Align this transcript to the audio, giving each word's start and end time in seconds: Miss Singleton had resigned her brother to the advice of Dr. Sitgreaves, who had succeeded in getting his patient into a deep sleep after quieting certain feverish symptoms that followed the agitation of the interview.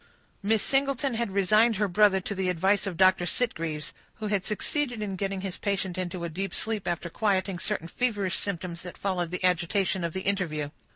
Miss 0.41 0.63
Singleton 0.63 1.13
had 1.13 1.29
resigned 1.29 1.75
her 1.75 1.87
brother 1.87 2.19
to 2.21 2.33
the 2.33 2.49
advice 2.49 2.87
of 2.87 2.97
Dr. 2.97 3.27
Sitgreaves, 3.27 3.93
who 4.15 4.29
had 4.29 4.43
succeeded 4.43 4.99
in 4.99 5.15
getting 5.15 5.41
his 5.41 5.59
patient 5.59 5.95
into 5.95 6.23
a 6.23 6.27
deep 6.27 6.55
sleep 6.55 6.87
after 6.87 7.07
quieting 7.07 7.59
certain 7.59 7.87
feverish 7.87 8.39
symptoms 8.39 8.81
that 8.81 8.97
followed 8.97 9.29
the 9.29 9.43
agitation 9.43 10.03
of 10.03 10.13
the 10.13 10.21
interview. 10.21 10.71